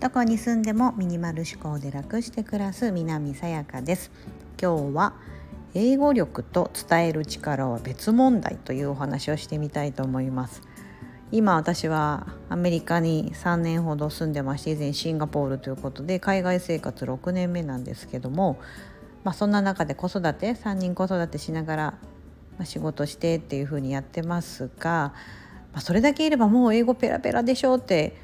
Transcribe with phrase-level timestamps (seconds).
[0.00, 4.10] どこに住んでもミニマル思考で楽して暮らす南さやかです。
[4.60, 5.14] 今日は
[5.74, 10.62] 英語力と伝える力は別問題というお話をしてみたいと思います。
[11.30, 18.58] 今私はアメリカに3年ほど住んでまして以前シンガポールということで海外生活6年目なんですけども、
[19.24, 21.94] まあ、そんな中で子育て3人子育てしながら
[22.64, 25.12] 仕事してっていうふうにやってますが、
[25.78, 28.16] まあ、それだけいればもう英語ペラペラでしょって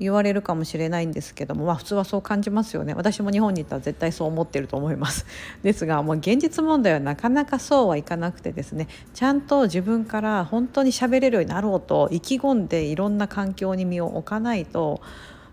[0.00, 5.24] 言われるかもしれないんですけども、まあ、普通はそう感じますよね私も日本に行ったら絶対そう思ってると思います
[5.62, 15.00] ですがもう現実問題はなかなかそうはいかなくてですねちゃんと自分から本当に喋れるようになろうと意気込んでいろんな環境に身を置かないと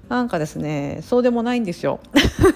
[0.10, 2.00] なんかですねそうでもないんですよ。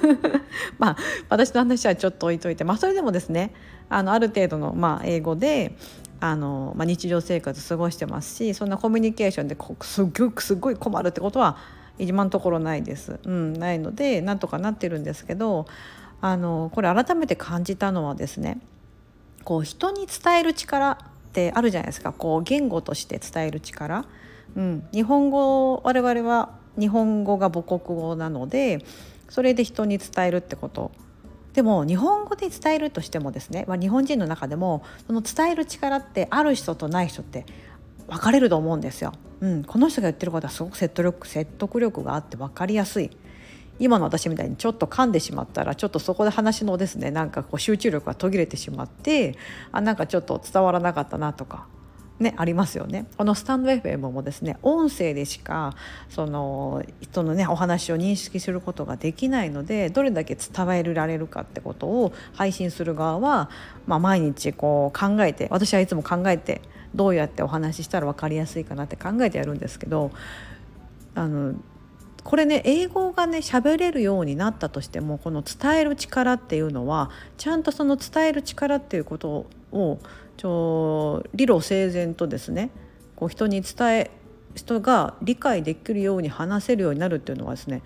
[0.80, 0.98] まあ
[1.30, 3.54] 私の話はちょっと置いといて、まあ、それでもですね
[3.90, 5.76] あのある程度の、まあ、英語で
[6.20, 11.58] あの、まあ、日常生活過ごしてますしそんなコミュニケーションでこすっごくすごい困るってことは
[12.00, 15.66] 今のところないです、うん、ないのでなんとかなってるんですけど
[16.22, 18.60] あのこれ改めて感じたのはですね
[19.44, 20.98] こう人に伝える力っ
[21.32, 22.12] てあるじゃないですか。
[22.12, 24.06] こう言語として伝える力、
[24.56, 28.84] うん、日本語我々は日本語が母国語なので
[29.30, 30.92] それで人に伝えるってこと。
[31.58, 37.48] でも日本語で伝えるとしてもですね、まあ、日本人の中でもその伝える力ってある人とない人って
[38.08, 39.12] 分かれると思うんですよ。
[39.42, 43.10] うん、この人が言ってることはすごく説得力説得力があって分かりやすい
[43.80, 49.36] 今の私みたいにちょっと噛んでしまったらちょっとそこで話のですねなんかこう集中力が途切れてしまって
[49.72, 51.66] あなんかちょっと伝わらなかったなとか
[52.20, 53.06] ね、ありますよね。
[53.16, 55.76] このスタンド FM もですね音声でしか
[56.10, 63.52] その人のねお話を認識することができないのでどれだけ伝えられるかってことを配信する側は、
[63.86, 66.62] まあ、毎日こう考えて私はいつも考えて
[66.96, 70.12] どうやってお話ししたら分かりやすいかなって考えてやるんですけど
[71.14, 71.54] あの
[72.28, 80.00] これね英語がね喋れるようになったとしてもこの伝える力っていうのはちゃんとその伝える力っていうことを
[80.36, 82.70] ちょ理路整然とですね
[83.16, 84.12] こう人に伝え
[84.56, 87.82] 人が理解できるように話せるようになるっていうのはですね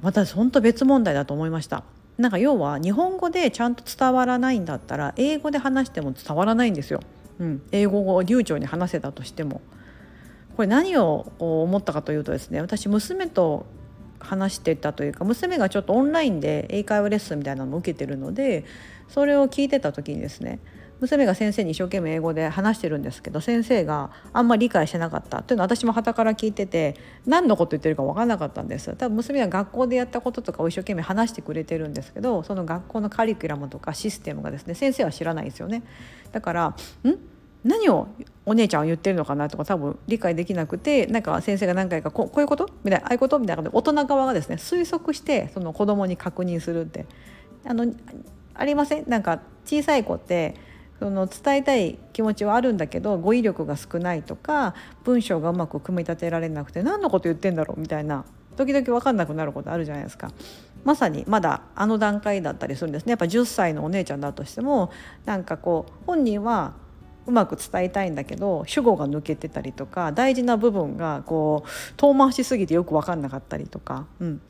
[0.00, 1.82] また本当別問題だと思いました。
[2.18, 7.00] なんか要は日本語でちゃんと伝わらないんだったら英語で話しても伝わらないんですよ。
[7.40, 9.60] うん、英語を流暢に話せたとしても
[10.56, 13.66] これ何を思ったかというとですね私娘と
[14.18, 18.64] 話してたというか娘がちょっとオンラインで英会話レッスンみたいなのを受けてるので
[19.08, 20.60] それを聞いてた時にですね
[21.00, 26.96] 娘が先生に一生懸命英語で話してるんですけど先生があんまり理解してなかったというのは私も傍から聞いてて
[27.26, 28.94] 何のこと言ってるか分からなかったんです。
[28.96, 35.82] 多分娘は学校でやったこととかを一生懸命話してくれてるんですけどその学校のカリキュラムとかシステムがですね先生は知らないですよね。
[36.32, 36.74] だからん？
[37.64, 38.08] 何を
[38.46, 42.70] お姉ちゃんは言ってるのかなとか多分理解できなくてなんか先生が何回かここういうこと？
[42.84, 43.38] みたいなああいうこと？
[43.38, 47.06] みたいな大人側がですね推測してその子供に確認するって。
[47.66, 47.92] あの
[48.54, 49.08] ありません？
[49.08, 50.54] なんか小さい子って
[50.98, 57.80] その伝えたい気持ちはあるんだけど語彙力が少ないとか文章がうまく組み立てられなくて何のこと言ってんだろう？
[57.80, 58.24] みたいな
[58.56, 60.30] 時々分かんなくなることあるじゃないですか。
[60.84, 63.10] まさにまだあの段階だったりするんですね。
[63.10, 64.90] やっぱ10歳のお姉ちゃんだとしても
[65.26, 66.74] なんかこう本人は
[67.26, 74.40] うまく伝えたいんだけど主語が抜けてたりとか大事な部分がこう遠回しすぎてよく分かんなかったりとか、うん、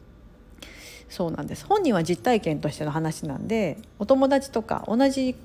[1.09, 1.67] そうなんです。
[1.67, 5.37] 本人は実体験としての話なんでお友達とか同じ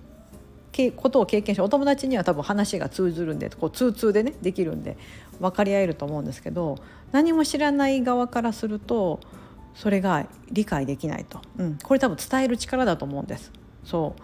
[0.98, 4.98] ことを経験してお友達には多分話が通ずるんでこう通通でねできるんで
[5.40, 6.78] 分かり合えると思うんですけど
[7.14, 9.22] 何も知らない側からすると
[9.74, 13.52] それが理解できないと、うん、これ多分伝える力だと思うんです。
[13.84, 14.22] そう。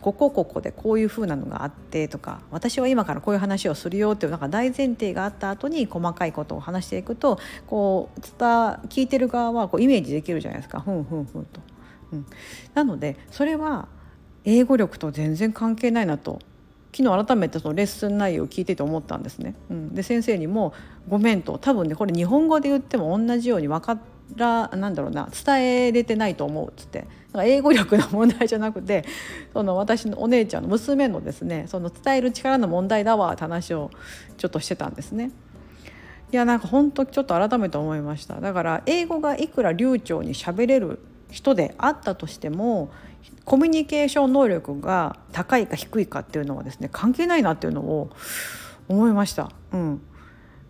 [0.00, 8.48] ここここでこういう風なのがあってとか私は今からこういう話をするよっていうなんか大前提があった後に細かいことを話していくとこう伝
[8.88, 10.80] 聞いてる側はこうイメージできるじゃないですか。
[10.80, 11.60] ふんふんふんと。
[12.12, 12.26] うん、
[12.74, 13.88] なのでそれは
[14.44, 16.38] 英語力と全然関係ないなと。
[16.92, 19.54] 昨日改めてそのレッスン内容を聞いてて思ったんですね。
[19.70, 20.72] うん、で先生にも
[21.08, 21.56] 「ごめん」と。
[21.58, 23.92] 多分ねこれ日本語で言っても同じように分か
[24.36, 29.04] らなんだろうな伝えれてないと思うっつって英語力の問題じゃなくて
[29.52, 33.90] その私のお姉ちゃんの娘のですねその伝える力の問題だわって話を
[34.36, 35.30] ちょっとしてたんですね。
[36.32, 42.92] いやなんか本当ちょっと改めて思いましただから英語がいくら流暢に喋れる人であったとしても
[43.44, 48.10] コミュニケーション能力が高いか低いかっていうのはですね関係ないなっていうのを
[48.88, 49.50] 思いました。
[49.72, 50.02] うん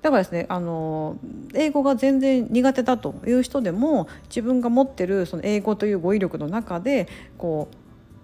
[0.02, 1.18] だからですねあの
[1.54, 7.68] 英語が全然苦手だという人でも自分が持ってるその英語という語彙力の中でこ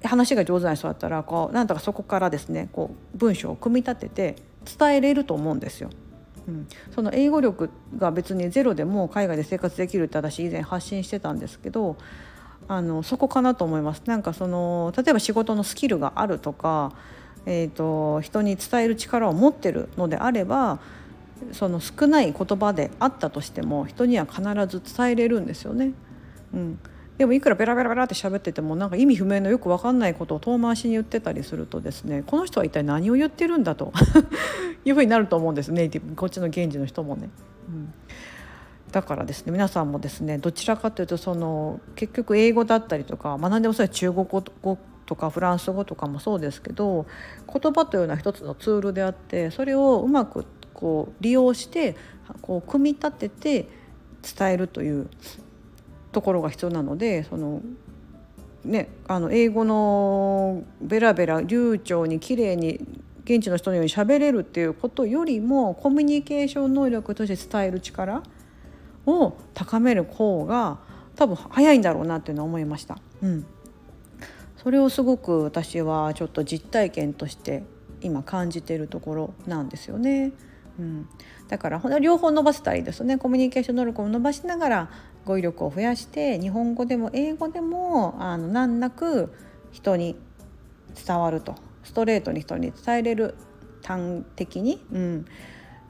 [0.02, 4.36] う話が上手な人だったらこうなんとかそこからですねこう文章を組み立てて
[4.78, 5.90] 伝えれると思うんですよ。
[6.48, 11.96] うん、その英語力が別にゼロでも海外で生活できるって私以前発信してたんですけど
[12.68, 14.02] あのそこかなと思います。
[14.06, 16.92] なんかその例えば仕事のスキルがあるとか、
[17.46, 20.78] えーと、人に伝える力を持ってるのであれば
[21.52, 25.92] その少ない言葉であったとしても人には必ず伝えれるんですよね。
[26.54, 26.78] うん、
[27.18, 33.92] でもいくらベラベラベラって喋っててもなんか意味不明のよく分かんないことを遠回しに言ってたりするとですねこの人は一体何を言ってるんだと
[34.84, 37.30] いうふうになると思うんですネイティブこっちの現地の人もね。
[37.68, 37.92] うん
[38.92, 47.04] だからですね皆さんもですねどちらかというとその結局英語だったりとか学んでもそれは中国語とかフランス語とかもそうですけど
[47.52, 51.96] 言葉というのは一つのツールであってそれをうまくこう利用して
[52.42, 53.68] こう組み立てて
[54.36, 55.08] 伝えるという
[56.12, 57.62] ところが必要なのでその
[58.64, 62.80] ねあの英語のベラベラ流暢に綺麗に
[63.24, 68.22] 現地の人のように喋れるっていうことよりもコミュニケーション能力として伝える力
[69.06, 70.78] を高める方が
[71.16, 72.98] 多分早いんだろうなっていうのは思いました。
[73.22, 73.46] うん、
[74.58, 77.64] それをすごく私はちょっと実体験として
[78.02, 80.32] 今感じているところなんですよね。
[80.78, 81.08] うん、
[81.48, 83.18] だから両方伸ばせたらいいですね。
[83.18, 84.90] コミュニケーション能力を伸ばしながら
[85.24, 89.32] 語彙力を増やして日本語でも英語でもあの難なく
[89.72, 90.16] 人に
[91.06, 91.54] 伝わると。
[91.86, 93.36] ストレートに人に伝えれる
[93.84, 95.24] 端的に、うん、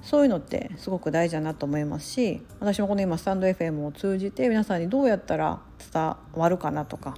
[0.02, 5.60] そういうのってすごく大事だなと思いますし私もこの今スタンド FM を通じて皆さんにどうやったら
[5.92, 7.16] 伝わるかなとか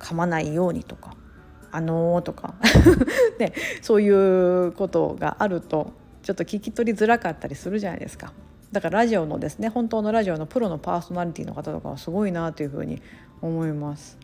[0.00, 1.14] 噛まないようにとか
[1.70, 2.54] 「あのー」とか。
[3.38, 3.52] ね、
[3.82, 5.92] そういうことがあると
[6.28, 8.34] ちょっと聞き取りづらかったりするじゃないですか。
[8.70, 13.00] だからラジオのですね本当のラジオのプロのパーソナリティの方とかはすごいなというふうに
[13.40, 14.18] 思います。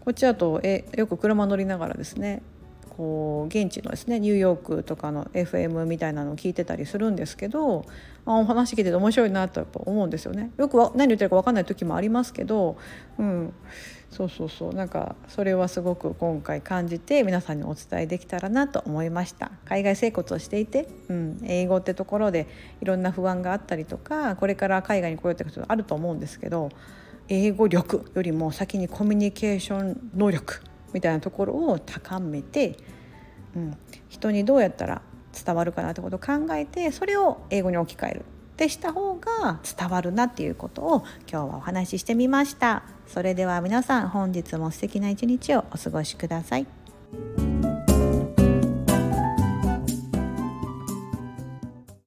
[0.00, 2.40] こっちだとえよく車乗りながらですね
[2.96, 7.86] こう現地のですねニューヨークとかの FM みたいなのを聞いてたりするんですけど
[8.26, 10.52] あお話聞いてて面白いなとやっぱ思うんですよね。
[10.58, 12.76] よく何言ってるか分かんない時もありますけど、
[13.18, 13.52] うん、
[14.10, 14.74] そうそうそう。
[14.74, 19.50] なんかそれはすごく今回感じて皆さんにお伝えできたらなと思いました。
[19.64, 22.46] 海外生活をしていて、うん、英語ってところで
[22.80, 26.68] いろんな不安があったりとかこれから海外に来ようってことあると思うんですけど
[27.28, 30.60] 英語力よりも先にコミュニケーション能力
[30.92, 32.76] みたいなところを高めて、
[33.56, 33.76] うん、
[34.08, 35.02] 人にどうやったら
[35.44, 38.24] 伝わるかなってことを考えてそれを英語に置き換える。
[38.52, 42.82] ってした方が伝わるなっていうことを今日はお話ししてみました。
[43.06, 46.66] それでは皆さん本日も素敵な一日をお過ごしください。